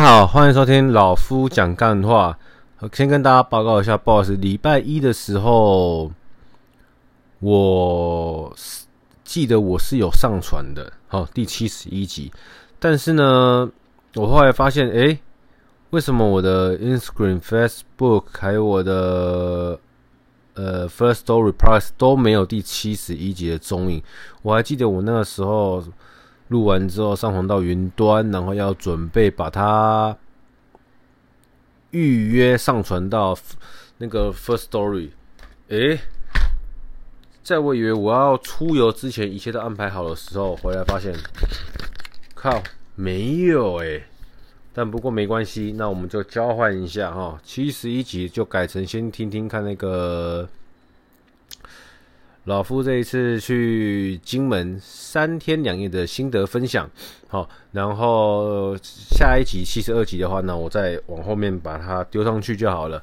[0.00, 2.38] 家好，欢迎收听老夫讲干话。
[2.90, 6.10] 先跟大家报告一下，不好意思，礼拜一的时候，
[7.40, 8.50] 我
[9.22, 12.32] 记得我是有上传的，好，第七十一集。
[12.78, 13.70] 但是呢，
[14.14, 15.18] 我后来发现，诶，
[15.90, 19.78] 为什么我的 Instagram、Facebook 还有我的
[20.54, 24.02] 呃 First Story Plus 都没有第七十一集的踪影？
[24.40, 25.84] 我还记得我那个时候。
[26.50, 30.16] 录完之后上传到云端，然后要准备把它
[31.90, 33.36] 预约上传到
[33.98, 35.10] 那个 First Story。
[35.68, 35.98] 诶，
[37.42, 41.14] 在我以为我要出游之前一切都安排好的时候，回来发现，
[42.34, 42.62] 靠，
[42.94, 44.04] 没有诶。
[44.72, 50.48] 但不过没关系，那我们就交换一下哈，七十一集就改成先听听看那个。
[52.50, 56.90] 老夫这一次去金门三天两夜的心得分享，
[57.28, 63.00] 好，然后下一集七十二集的话呢，我再往后面把它丢上去就好了。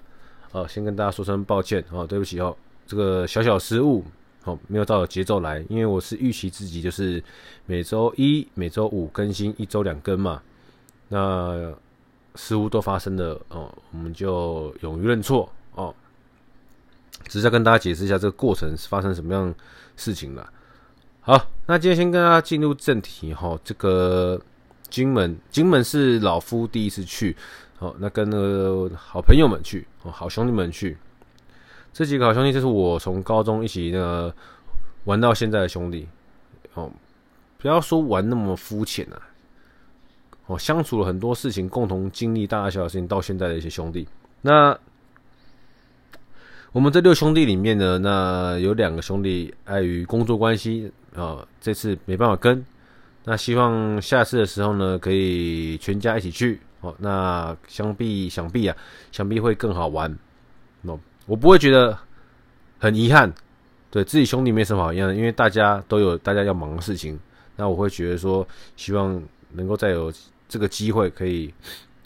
[0.51, 2.53] 好，先跟大家说声抱歉，哦，对不起哦，
[2.85, 4.03] 这个小小失误，
[4.41, 7.23] 好，没有照着节奏来，因为我是预期自己就是
[7.65, 10.41] 每周一、每周五更新，一周两更嘛，
[11.07, 11.73] 那
[12.35, 15.49] 失误都发生了哦，我们就勇于认错。
[17.25, 19.53] 只是要跟大家解释一下这个过程是发生什么样
[19.95, 20.47] 事情了。
[21.21, 23.59] 好，那今天先跟大家进入正题哈。
[23.63, 24.39] 这个
[24.89, 27.35] 金门，金门是老夫第一次去，
[27.77, 30.97] 好，那跟那个好朋友们去，好兄弟们去。
[31.91, 34.33] 这几个好兄弟就是我从高中一起那个
[35.03, 36.07] 玩到现在的兄弟。
[36.75, 36.89] 哦，
[37.57, 39.19] 不要说玩那么肤浅啊。
[40.45, 44.07] 哦，相处了很多事情，共同经历大大小小事情，到现在的一些兄弟。
[44.41, 44.79] 那
[46.77, 52.63] 我们这六兄弟里面呢，那有两个兄弟碍于工作关系啊，这次没办法跟。
[53.23, 56.93] 那希望下次的时候呢，可以全家一起去哦。
[56.99, 58.77] 那想必想必啊，
[59.11, 60.15] 想必会更好玩。
[60.83, 61.97] 哦，我不会觉得
[62.77, 63.33] 很遗憾，
[63.89, 67.17] 对自己兄弟没什么好遗憾的，因为大家都有大家要忙的事情。
[67.55, 69.19] 那我会觉得说，希望
[69.53, 70.13] 能够再有
[70.47, 71.51] 这个机会，可以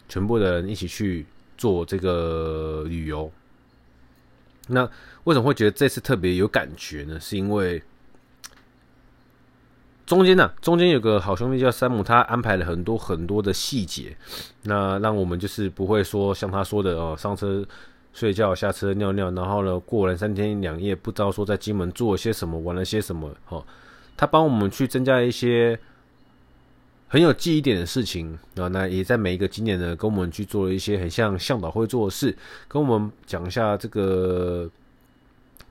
[0.07, 1.25] 全部的人一起去
[1.57, 3.29] 做这个旅游。
[4.71, 4.89] 那
[5.25, 7.19] 为什么会觉得这次特别有感觉呢？
[7.19, 7.81] 是因为
[10.05, 14.17] 中间呢、中间有个好兄弟叫山姆，他安排了很多很多的细节，
[14.63, 17.65] 那让我们就是不会说像他说的哦，上车
[18.11, 23.33] 睡觉，下车尿尿，然后呢，过完三天两夜不知道说在金门做了些什么，玩了些什么。
[23.47, 23.65] 哦，
[24.17, 25.79] 他帮我们去增加一些
[27.11, 32.33] 很有记忆点的事情啊，那也在每一个景点呢，跟我们去做了一些很像向导会做的事，
[32.69, 34.69] 跟我们讲一下这个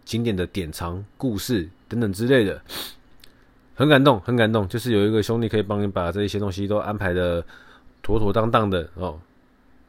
[0.05, 2.61] 景点的典藏、故事等等之类的，
[3.75, 4.69] 很感动，很感动。
[4.69, 7.43] 就是有一个兄弟可以帮你把这一些东西都安排的
[8.03, 9.19] 妥妥当当的哦。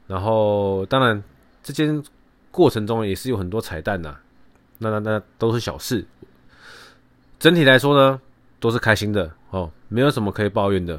[0.07, 1.21] 然后，当然，
[1.61, 2.01] 这间
[2.49, 4.15] 过程中也是有很多彩蛋呐，
[4.77, 6.05] 那那那都是小事。
[7.39, 8.21] 整体来说呢，
[8.57, 10.97] 都是开心的哦，没有什么可以抱怨的。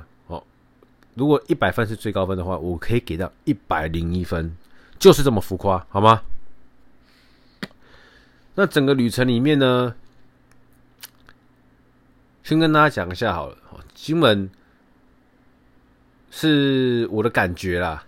[1.15, 4.57] 如果一百分是最高分的话，我可以给到一百零一分，
[4.99, 6.23] 就是这么浮夸，好吗？
[8.55, 9.95] 那整个旅程里面呢，
[12.43, 13.57] 先跟大家讲一下好了。
[13.95, 14.51] 金门
[16.31, 18.05] 是我的感觉啦，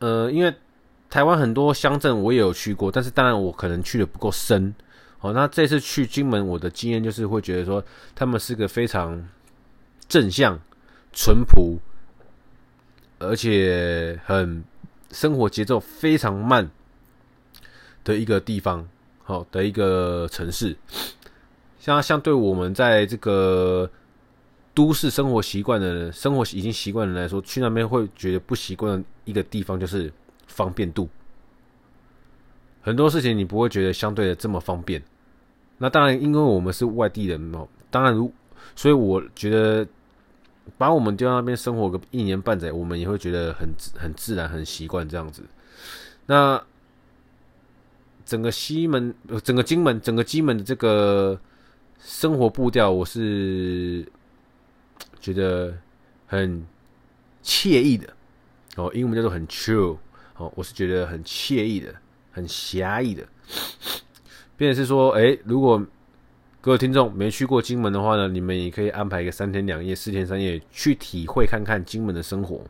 [0.00, 0.54] 呃，因为
[1.08, 4.74] 台湾很多乡镇我也有去过，但是当然我可能去的不够深。
[5.16, 7.82] 好，那这次去金门，我的经验就是会觉得说，
[8.14, 9.26] 他们是个非常。
[10.10, 10.58] 正向、
[11.12, 11.78] 淳朴，
[13.20, 14.64] 而且很
[15.12, 16.68] 生活节奏非常慢
[18.02, 18.88] 的一个地方，
[19.22, 20.76] 好的一个城市。
[21.78, 23.88] 像相对我们在这个
[24.74, 30.12] 都市生活习惯的人，生活已经习惯的人来说，去那边会觉得不习惯的一个地方就是
[30.48, 31.08] 方便度。
[32.82, 35.00] 很多事情你不会觉得相对的这么方便。
[35.78, 38.32] 那当然，因为我们是外地人哦，当然如，
[38.74, 39.86] 所以我觉得。
[40.76, 45.42] 把我们丢到那边生活个一年半载，我们也会觉得很很自然、很习惯这样子。
[46.26, 46.62] 那
[48.24, 51.38] 整个西门、整个金门、整个金门的这个
[51.98, 54.06] 生活步调，我是
[55.20, 55.76] 觉得
[56.26, 56.64] 很
[57.42, 58.12] 惬意的
[58.76, 59.98] 哦，英文叫做很 chill
[60.36, 61.94] 哦，我是觉得很惬意的、
[62.30, 63.26] 很侠义的。
[64.56, 65.84] 变成是说，哎，如果
[66.62, 72.62] 各位听众没去过金门的话呢，你们也可以安排一个三天两夜、四天三夜去体会看看金门的生活。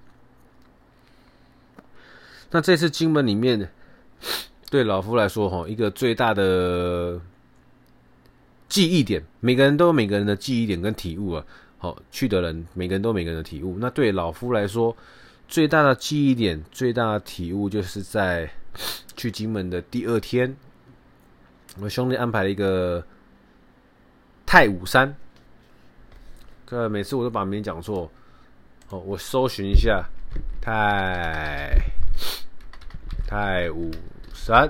[2.53, 3.69] 那这次金门里面，
[4.71, 7.21] 对老夫来说哈，一个最大的
[8.69, 11.45] 记忆点，每个人都有每个人的记忆点跟体悟啊。
[11.79, 13.77] 好，去的人每个人都有每个人的体悟。
[13.81, 14.97] 那对老夫来说，
[15.49, 18.49] 最大的记忆点、最大的体悟，就是在
[19.17, 20.57] 去金门的第二天，
[21.81, 23.05] 我兄弟安排了一个
[24.51, 25.15] 太武山。
[26.67, 28.11] 这每次我都把名讲错，
[28.89, 30.05] 哦，我搜寻一下
[30.61, 31.81] 太
[33.29, 33.93] 太武
[34.35, 34.69] 山。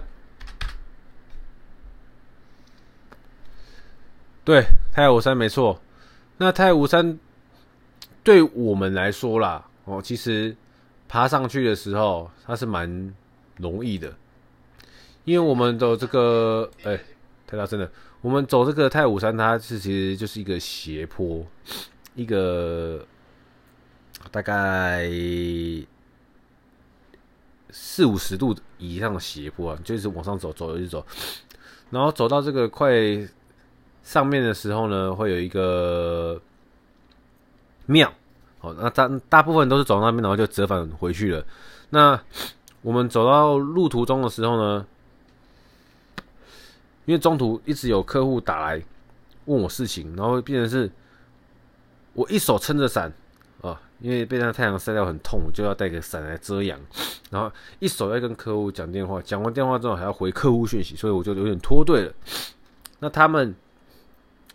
[4.45, 5.81] 对，太武山没错。
[6.37, 7.19] 那太武山
[8.23, 10.55] 对我们来说啦，哦，其实
[11.09, 13.15] 爬上去的时候，它是蛮
[13.57, 14.15] 容易的，
[15.25, 17.01] 因为我们的这个，哎，
[17.51, 17.91] 太大声了。
[18.21, 21.45] 我们走这个太武山，它是其实就是一个斜坡，
[22.15, 23.05] 一个
[24.31, 25.11] 大概
[27.71, 31.05] 四五十度以上的斜坡啊，就是往上走，走一走，
[31.91, 32.91] 然后走到这个快。
[34.03, 36.41] 上面的时候呢，会有一个
[37.85, 38.11] 庙，
[38.59, 41.45] 好，那大大部分都是走到那边，然后就折返回去了。
[41.91, 42.19] 那
[42.81, 44.87] 我们走到路途中的时候呢，
[47.11, 48.81] 因为中途一直有客户打来
[49.47, 50.89] 问我事情，然后变成是
[52.13, 53.13] 我一手撑着伞
[53.63, 56.79] 啊，因为被那太阳晒到很痛，就要带个伞来遮阳，
[57.31, 62.13] 然后一手要跟客户讲电话，讲完电话之后还要回客户讯息，所以我就有点脱队了。
[63.01, 63.53] 那他们。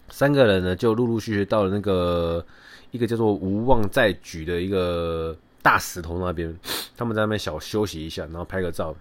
[0.07, 2.45] 三个人呢，就陆陆续续到了那个
[2.91, 6.55] 一个叫做无望在举的一个大石头那边，
[6.95, 8.95] 他们在那边小休息一下，然后拍个照。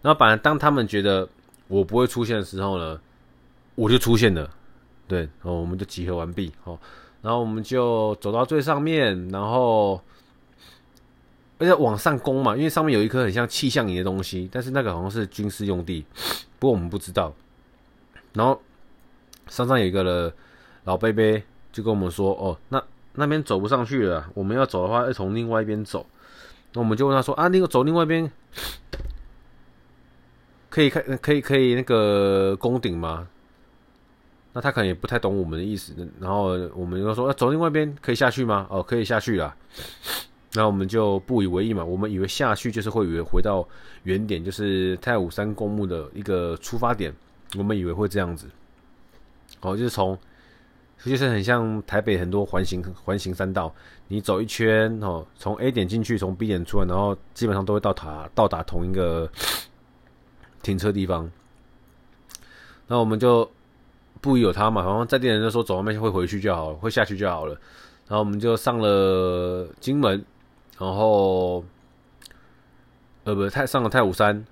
[0.00, 1.28] 然后，本来当他们觉得
[1.72, 3.00] 我不会出现的时候呢，
[3.74, 4.50] 我就出现了。
[5.08, 6.52] 对，然后我们就集合完毕。
[6.62, 6.78] 好，
[7.22, 10.00] 然后我们就走到最上面，然后
[11.58, 16.04] 而且往上攻嘛，因为上面有一颗很像气象仪的东西，但是那个好像是军事用地，
[16.58, 17.32] 不过我们不知道。
[18.34, 18.60] 然后。
[19.48, 20.32] 山上有一个了
[20.84, 21.42] 老伯伯
[21.72, 22.82] 就跟我们说：“哦，那
[23.14, 26.06] 那边走不上去了，我们要走的话要从另外一边走。”
[26.72, 28.30] 那我们就问他说：“啊，那个走另外一边
[30.72, 33.28] 可以看，可以可以那个攻顶吗？”
[34.54, 35.94] 那他可能也不太懂我们的意思。
[36.18, 39.54] 然后我们就说：“啊，走另外一边可以下去吗？”哦，可以下去了。
[40.54, 43.66] 那我们就不以为意嘛，我们以为下去就是会以为回到
[44.04, 47.14] 原点，就是太武山公墓的一个出发点，
[47.56, 48.46] 我们以为会这样子。
[49.60, 50.18] 哦，就是从，
[51.02, 53.74] 就是很像台北很多环形环形山道，
[54.08, 59.30] 你走一圈哦，从 A 点进去，从 B 点出来，然后基本上都会到达到达同一个
[60.62, 61.30] 停车地方。
[62.86, 63.50] 那我们就
[64.20, 67.52] 不疑有他嘛，然后在地人就说走外面会回去就好了，会下去就好了。
[68.08, 70.24] 然后我们就上了金门，
[70.78, 71.64] 然后
[73.24, 74.44] 呃不太上了太武山，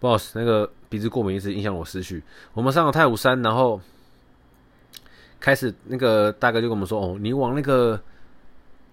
[0.00, 2.22] 不好意思，那个鼻子过敏一直影响我思绪。
[2.52, 3.80] 我们上了太武山，然后。
[5.44, 8.00] 开始，那个大哥就跟我们说：“哦，你往那个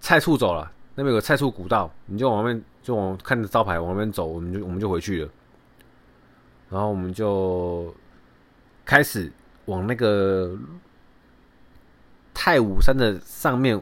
[0.00, 5.30] 菜厝走了，那边有个菜厝古道，你就往那边，就往看着招牌往那边走，我们就我们就回去了。
[6.70, 7.94] 然后我们就
[8.84, 9.30] 开始
[9.66, 10.56] 往那个
[12.32, 13.78] 太武山的上面，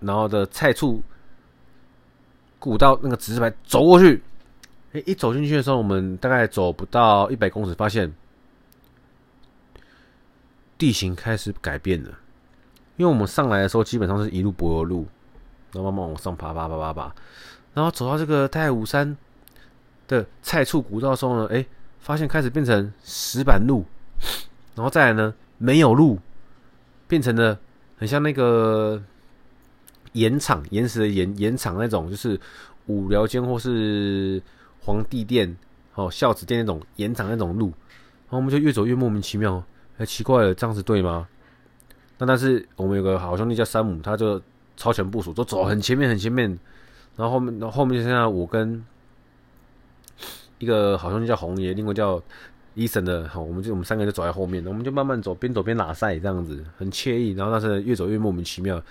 [0.00, 1.02] 然后的菜处
[2.58, 4.22] 古道那个指示牌走过去。
[4.92, 8.12] 哎，一走进去的时候，我们大概走不到一百公尺，发现。”
[10.78, 12.10] 地形开始改变了，
[12.94, 15.08] 因为我们上来的时候基本上是一路柏油路，
[15.72, 17.12] 然后慢慢往上爬，爬，爬，爬，爬，
[17.74, 19.16] 然后走到这个太武山
[20.06, 21.66] 的菜处古道的时候呢，哎，
[22.00, 23.84] 发现开始变成石板路，
[24.74, 26.18] 然后再来呢没有路，
[27.06, 27.58] 变成了
[27.96, 29.02] 很像那个
[30.12, 32.40] 盐场、岩石的盐盐场那种，就是
[32.86, 34.42] 五寮间或是
[34.80, 35.56] 皇帝殿、
[35.94, 39.62] 哦孝子殿那种盐场那种路，然后我们就越走越莫名其妙。
[39.98, 41.26] 哎，奇怪了，这样子对吗？
[42.18, 44.40] 那但是我们有个好兄弟叫山姆，他就
[44.76, 46.48] 超前部署，都走很前面很前面，
[47.16, 48.84] 然后后面，然后后面就剩下我跟
[50.58, 52.22] 一个好兄弟叫红爷，另外叫
[52.74, 57.32] 伊森的，好，我们就我们三个就走在后面，我们就慢慢走，边走边拉赛这样子，很惬意。
[57.32, 58.82] 然后但是越走越莫名其妙，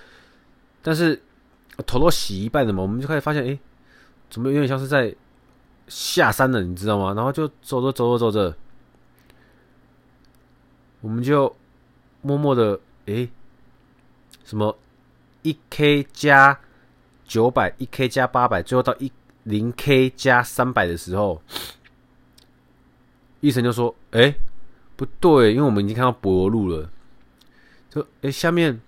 [0.82, 1.22] 但是
[1.86, 3.58] 头都洗一半了嘛，我们就开始发现，哎，
[4.30, 5.16] 怎么有点像是在
[5.88, 7.14] 下山了，你知道吗？
[7.14, 8.56] 然后就走着走着走着。
[11.00, 11.56] 我们就
[12.22, 13.30] 默默的，诶，
[14.44, 14.76] 什么
[15.44, 16.60] 一 k 加
[17.26, 19.10] 九百，一 k 加八百，最后到一
[19.48, 21.42] 零 k 加三百的时候，
[23.40, 24.36] 医生就说：“诶，
[24.98, 26.90] 不对，因为我们已经看到柏油路了，
[27.90, 28.80] 就诶，下面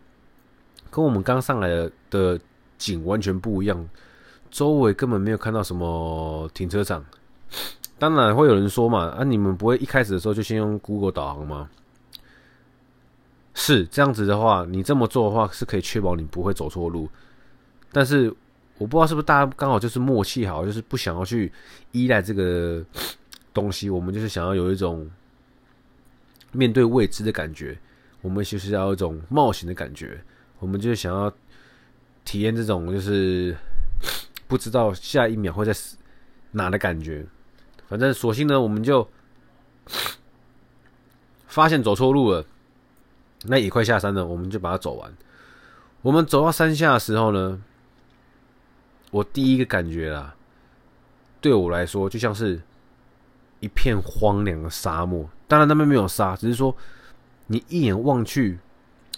[0.91, 2.39] 跟我们刚上来的的
[2.77, 3.89] 景完全不一样，
[4.51, 7.05] 周围根本没有看到什么停车场。
[7.97, 11.69] 当然会有人说嘛，啊，你们不会一开始的时候就先用 Google 导航吗？”
[13.55, 17.09] 是这样子的话，你这么做的话是可以确保你不会走错路。
[17.91, 18.33] 但是
[18.79, 21.51] 我不知道是不是大家刚好就是默契好，就是不想要去
[21.91, 22.83] 依赖这个
[23.53, 25.07] 东西，我们就是想要有一种
[26.51, 27.77] 面对未知的感觉，
[28.21, 30.19] 我们就是要一种冒险的感觉，
[30.59, 31.31] 我们就是想要
[32.25, 33.55] 体验这种就是
[34.48, 35.71] 不知道下一秒会在
[36.51, 37.25] 哪的感觉。
[37.88, 39.07] 反正索性呢，我们就
[41.48, 42.45] 发现走错路了，
[43.43, 45.12] 那也快下山了，我们就把它走完。
[46.01, 47.62] 我们走到山下的时候呢，
[49.11, 50.35] 我第一个感觉啊，
[51.41, 52.61] 对我来说就像是
[53.59, 55.29] 一片荒凉的沙漠。
[55.47, 56.75] 当然那边没有沙，只是说
[57.47, 58.59] 你一眼望去，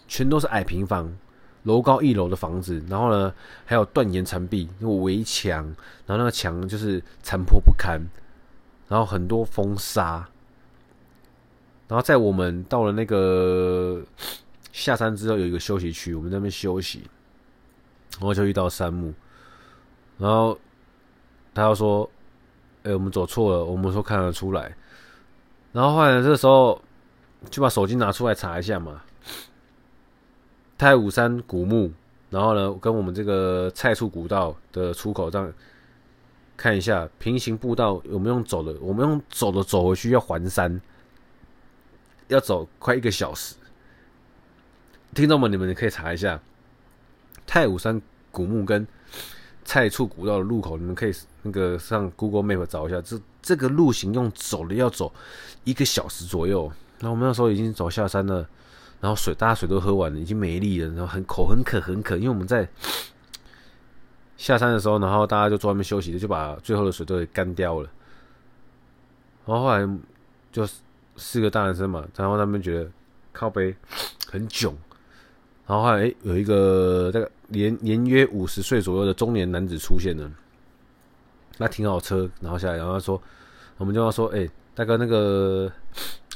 [0.08, 1.16] 全都是矮平房，
[1.64, 3.34] 楼高一楼的房子，然后呢
[3.66, 5.64] 还有断岩残壁，那个围墙，
[6.06, 8.02] 然后那个墙就是残破不堪。
[8.88, 10.28] 然后很多风沙，
[11.88, 14.04] 然后在我们到了那个
[14.74, 17.04] 下山之后，有一个休息区，我们那边休息，
[18.18, 19.14] 然后就遇到山木，
[20.22, 20.56] 然后
[21.52, 22.08] 他又说
[22.86, 24.72] ：“哎，我们走错了。”我们说看得出来，
[25.74, 26.80] 然后后来这时候
[27.50, 29.02] 就把手机拿出来查一下嘛，
[30.78, 31.92] 太武山古墓，
[32.30, 35.52] 然后呢跟我们这个蔡厝古道的出口这样。
[36.58, 40.80] 看一下平行步道有没有走的，我们用走的走回去要环山，
[42.28, 43.56] 要走快一个小时。
[45.16, 46.40] 听众们，你们可以查一下
[47.48, 48.00] 太武山
[48.32, 48.88] 古墓跟
[49.64, 51.14] 菜厝古道的路口，你们可以
[51.44, 55.12] 那个上 Google Map 找一下，这这个路型用走了要走
[55.64, 56.72] 一个小时左右。
[57.00, 58.48] 然后我们那时候已经走下山了，
[59.00, 62.68] 然后水大家水都喝完了，已经没力了，然后很口很渴很渴，因为我们在。
[64.38, 67.88] 下山的时候，然后大家就坐外面休息，就把最后的水都给干掉了。
[69.46, 69.88] 然后后来
[70.52, 70.68] 就
[71.16, 72.90] 四个大男生嘛，然后他们觉得
[73.32, 73.76] 靠背
[74.32, 74.76] 很囧。
[75.68, 80.32] 然后后来有一个那个年年约五十岁左右的中年男子出现了，
[81.58, 83.22] 那停好车，然后下来，然后他说，
[83.78, 85.72] 我们就要说，哎，大哥，那个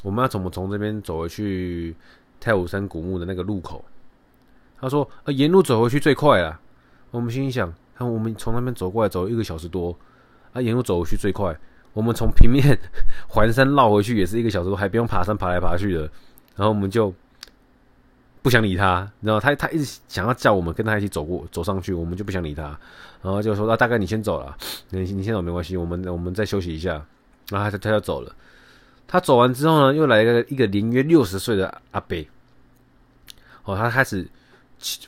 [0.04, 1.96] 我们要怎么从这边走回去
[2.40, 3.84] 太武山古墓的那个路口？
[4.78, 6.60] 他说，呃，沿路走回去最快了。
[7.12, 7.74] 我们心里想。
[7.98, 9.98] 看，我们从那边走过来，走一个小时多，
[10.52, 11.58] 啊，沿路走回去最快。
[11.94, 12.78] 我们从平面
[13.30, 16.02] 环山绕回去也是一个小时多，还不用爬山爬来爬去的。
[16.58, 17.14] 然后我们就
[18.46, 22.64] 不想理他，然后他他一直想要叫我们跟他一起走过走上去，我们就不想理他。
[23.24, 24.56] 然后就说：“啊，大概你先走了，
[24.92, 27.04] 你你先走没关系，我们我们再休息一下。”
[27.50, 28.32] 然后他他就走了。
[29.08, 32.16] 他走完之后呢，又来一个一个年约六十岁的阿伯。
[33.64, 34.28] 哦，他开始。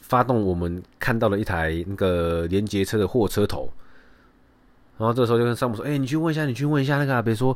[0.02, 3.72] 发动我们看到了一台那个连接车的货车头，
[4.98, 7.56] 然后这时候就跟山姆说：“哎、你去问一下，你去问一下那个阿伯说，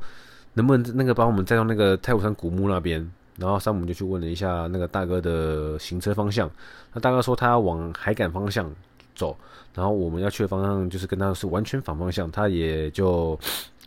[0.54, 3.10] 能不能那个帮我们载到那个太武山古墓那边？”
[3.42, 6.50] 然后山姆就去问了一下那个大哥的行车方向，
[6.94, 8.72] 那大哥说他要往海港方向
[9.16, 9.36] 走，
[9.74, 13.38] 然后我们要去的方向就是跟他是完全反方向，他也就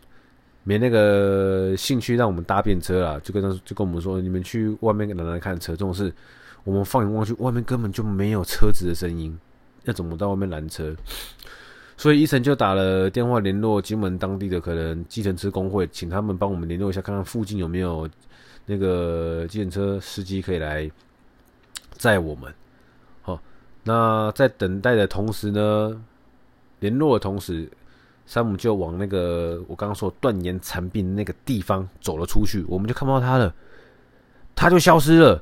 [0.67, 6.13] 没那个兴趣让我们搭便车了，就跟他就跟我们说：“你们去外面拿来看车，这种事。”
[6.65, 9.37] 我们放眼望去，外面根本就没有车子的声音，
[9.83, 10.95] 要怎么到外面拦车？
[11.95, 18.09] 所以医生就打了电话联络金门当地的可能计程车工会，请他们帮我们联络一下，看看附近有没有
[18.65, 20.89] 那个计程车司机可以来
[21.91, 22.53] 载我们。
[23.21, 23.39] 好，
[23.83, 26.01] 那在等待的同时呢，
[26.79, 27.69] 联络的同时，
[28.25, 33.53] 山姆就往那个我刚刚说断言残壁那个地方走了出去，我们就看不到他了，
[34.55, 35.41] 他就消失了。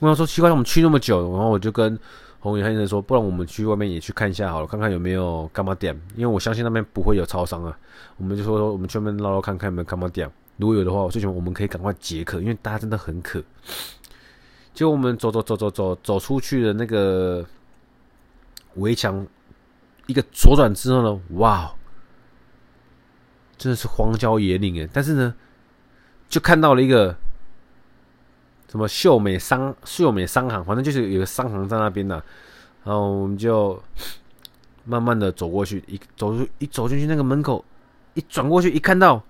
[0.00, 1.98] 我想说奇怪，我们去那么久，然后我就跟
[2.38, 7.76] 红云先生说，不然我们去外面也去看一下好了，看看有没有柑仔店，因为我相信那边不会有超商啊。
[8.16, 13.42] 我们就说，我们去外面绕绕看看有没有柑仔店，如果有的话，我最起码我们可以赶快解渴，因为大家真的很渴。
[14.74, 17.44] 结果我们走走走走走走出去的那个
[18.74, 19.26] 围墙，
[20.06, 21.74] 一个左转之后呢，哇，
[23.56, 25.34] 真的是荒郊野岭诶，但是呢，
[26.28, 27.16] 就看到了一个。
[28.70, 32.22] 什么秀美商秀美商行，反正就是有个商行在那边呢。
[32.84, 33.82] 然后我们就
[34.84, 37.64] 慢慢的走过去，一走出一走进去那个门口，
[38.12, 39.24] 一转过去一看到，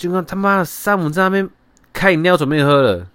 [0.00, 1.48] 就看他妈的山姆在那边
[1.92, 3.06] 开饮料准备喝了。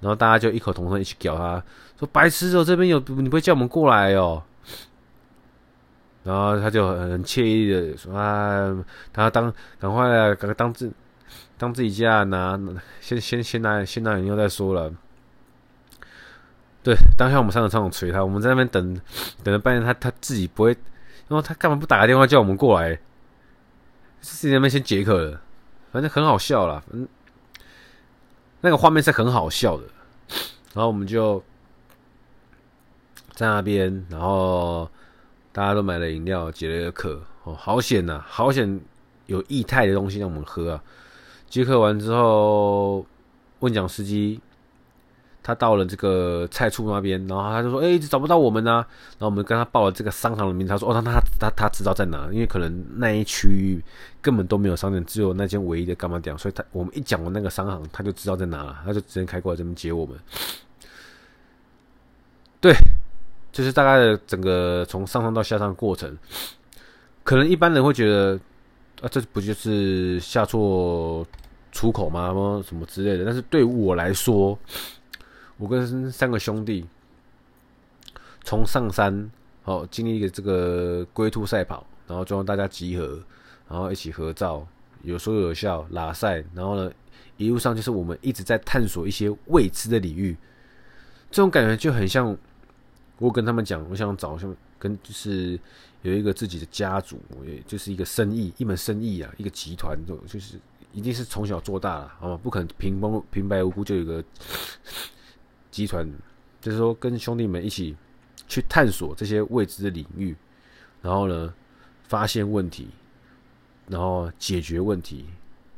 [0.00, 1.62] 然后大家就异口同声一起叫他
[1.98, 4.42] 说：“白痴哦，这边有你不会叫我们过来哦。”
[6.22, 8.76] 然后他就很惬意的说：“啊，
[9.14, 9.50] 他当
[9.80, 10.92] 赶快来，赶快当自
[11.56, 12.60] 当自己家拿，
[13.00, 14.92] 先先先拿先拿饮料再说了。”
[16.84, 19.00] 对，当下我们三个唱场捶他，我们在那边等，
[19.42, 20.76] 等了半天，他他自己不会，
[21.28, 22.98] 然后他干嘛不打个电话叫我们过来？
[24.20, 25.40] 自己那边先解渴了，
[25.96, 27.08] 反正很好笑啦，嗯，
[28.60, 29.84] 那个画面是很好笑的。
[30.74, 31.42] 然后我们就
[33.32, 34.86] 在那边，然后
[35.52, 38.78] 大家都买了饮料，解了一个渴，哦，好险呐，好险
[39.24, 40.84] 有液态的东西让我们喝啊！
[41.48, 43.06] 接客完之后，
[43.60, 44.38] 问讲司机。
[45.46, 48.84] 他到了这个菜处那边，然后他就说：“哎、一直找不到我们呢、”
[49.16, 53.80] 然后我们跟他报了这个商行的名，他说：“哦，那他他他知道在哪，因为可能那一区域
[54.20, 60.18] 根本都没有商店，只有那间唯一的干嘛店，所以他我们一讲完那个商行，他就知道在哪了，他就直接开过来这边接我们。
[62.60, 62.74] 对，
[63.52, 66.18] 就是大概的整个从上山到下山的过程，
[67.22, 68.36] 可能一般人会觉得
[69.00, 71.24] 啊，这不就是下错
[71.70, 72.28] 出口吗？
[72.28, 73.24] 什么什么之类的？
[73.26, 74.58] 但是对我来说，
[75.58, 76.84] 我跟三个兄弟
[78.44, 79.30] 从上山，
[79.64, 83.18] 哦，经历一个这个龟兔赛跑，然后最后大家集合，
[83.68, 84.66] 然后一起合照，
[85.02, 86.92] 有说有笑，拉赛，然后呢，
[87.38, 90.36] 一路上就是我们一直在探索一些未知的领域，
[91.30, 92.36] 这种感觉就很像
[93.18, 95.58] 我跟他们讲，我想找像跟就是
[96.02, 100.60] 有一个自己的家族，也就是一个生意，一门生意啊，一个集团，就就是
[100.92, 104.22] 一定是从小做大了，好吗，不可能平平平白无故就有个。
[105.76, 106.10] 集团
[106.58, 107.94] 就是说，跟兄弟们一起
[108.48, 110.34] 去探索这些未知的领域，
[111.02, 111.52] 然后呢，
[112.04, 112.88] 发现问题，
[113.86, 115.26] 然后解决问题，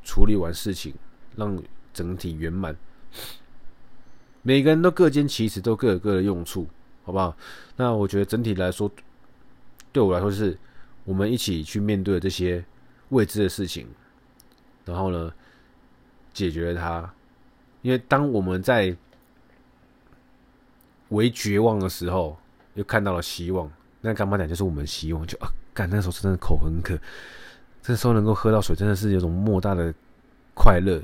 [0.04, 0.94] 处理完事情，
[1.34, 1.60] 让
[1.92, 2.76] 整体圆满。
[4.42, 6.68] 每个人都各兼其职，都各有各的用处，
[7.02, 7.36] 好不好？
[7.74, 8.88] 那我觉得整体来说，
[9.90, 10.56] 对我来说是，
[11.02, 12.64] 我们一起去面对这些
[13.08, 13.88] 未知的事情，
[14.84, 15.34] 然后呢，
[16.32, 17.12] 解决它。
[17.82, 18.96] 因为当我们在
[21.10, 22.36] 为绝望的时候，
[22.74, 23.70] 又看到了希望。
[24.00, 26.96] 那柑仔店就是我们希望，就啊，干那时候真的口很渴，
[27.82, 29.92] 这时候能够喝到水，真的是有种莫大的
[30.54, 31.02] 快乐。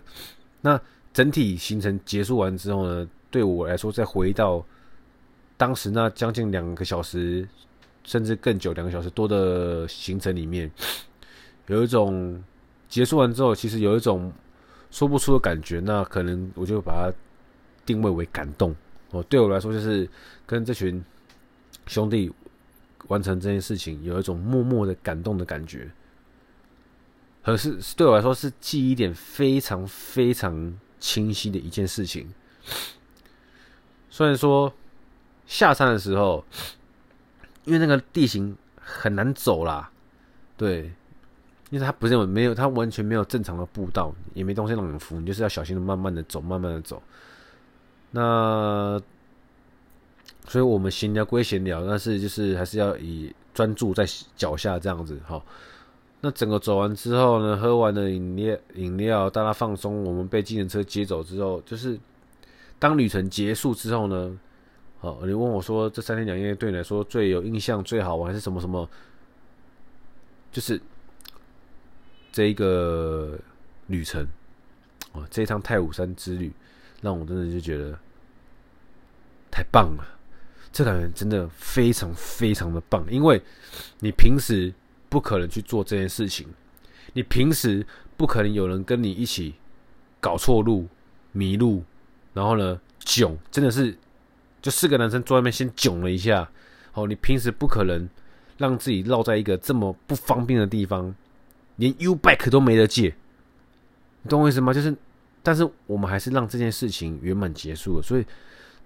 [0.60, 0.80] 那
[1.12, 4.64] 整体行程结束完之后呢，对我来说，再回到
[5.56, 7.48] 当时那将近两个小时，
[8.04, 10.70] 甚至更久两个小时多的行程里面，
[11.66, 12.42] 有一种
[12.88, 14.32] 结束完之后，其实有一种
[14.90, 15.80] 说不出的感觉。
[15.80, 17.12] 那可能我就把它
[17.84, 18.74] 定位为感动。
[19.14, 20.08] 哦，对我来说，就是
[20.44, 21.02] 跟这群
[21.86, 22.32] 兄弟
[23.08, 25.90] 完成这件事情，有一种默默的感动的感觉。
[27.42, 32.32] 可是对我来说，是记忆点非常非常清晰的一件事情。
[34.08, 34.72] 虽然说
[35.46, 36.42] 下山的时候，
[37.64, 39.90] 因为那个地形很难走啦，
[40.56, 40.84] 对，
[41.68, 47.02] 因为它不是没有，它完全没有正常的步道，也没东西让你扶，你就是要小心的慢慢的走，慢慢的走。
[48.16, 49.00] 那，
[50.46, 55.42] 所以我们闲聊归闲聊，但是就是还是要以专注在脚下这样子哈。
[56.20, 61.98] 那整个走完之后呢，喝完了饮料，饮料大家放松，我们被计程车接走之后，就是
[62.78, 64.38] 当旅程结束之后呢，
[65.00, 68.88] 好，你问我说这三天两夜对你来说最有印象、最好玩是什么什么？
[70.52, 70.80] 就是
[72.30, 73.36] 这一个
[73.88, 74.24] 旅程
[75.12, 76.52] 啊，这一趟太武山之旅。
[77.02, 77.98] 让我真的就觉得
[79.54, 80.04] 太棒了，
[80.72, 83.40] 这感觉真的非常非常的棒，因为
[84.00, 84.74] 你平时
[85.08, 86.48] 不可能去做这件事情，
[87.12, 87.86] 你平时
[88.16, 89.54] 不可能有人跟你一起
[90.20, 90.88] 搞错路、
[91.30, 91.84] 迷路，
[92.32, 93.96] 然后呢囧，真的是
[94.60, 96.50] 就四个男生坐外面先囧了一下，
[96.94, 98.08] 哦，你平时不可能
[98.58, 101.14] 让自己绕在一个这么不方便的地方，
[101.76, 103.14] 连 U bike 都没得借，
[104.22, 104.74] 你懂我意思吗？
[104.74, 104.92] 就是。
[105.46, 108.24] 但是我们还是让这件事情圆满结束了，所以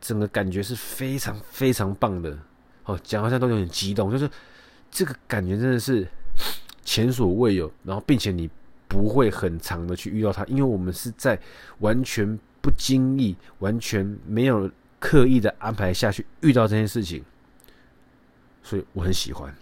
[0.01, 2.37] 整个感觉是非常非常棒的。
[2.85, 4.29] 哦，讲好像都有点激动，就是
[4.91, 6.07] 这个感觉真的是
[6.85, 7.71] 前所未有。
[7.85, 8.49] 然后，并且你
[8.87, 11.39] 不会很长的去遇到它，因为我们是在
[11.81, 17.23] 完全不经意、完全没有刻意的安排下去遇到这件事情，
[18.63, 19.55] 所以我很喜欢。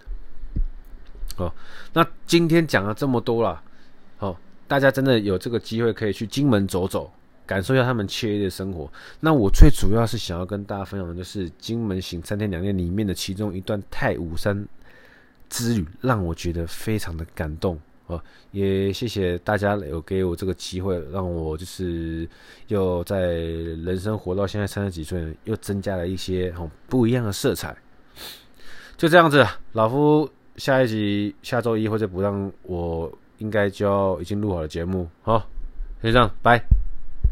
[1.37, 1.53] 哦，
[1.93, 3.63] 那今天讲了这么多了，
[4.19, 4.37] 哦。
[4.69, 7.09] 大家真的有这个机会可以去金门走走，
[7.47, 8.91] 感受一下他们惬意的生活。
[9.21, 14.67] 那我最主要是想要跟大家分享的就是金门行三天两夜里面的其中一段太武山
[15.49, 18.21] 之旅，让我觉得非常的感动哦。
[18.51, 22.29] 也谢谢大家有给我这个机会，让我就是
[22.69, 27.77] 又在人生活到现在三十几岁，又增加了一些哦不一样的色彩。
[28.97, 33.13] 就这样子，老夫下一集下周一或者补上我。
[33.39, 35.47] 应该就要已经录好了节目，好，
[36.01, 36.86] 先这样，拜。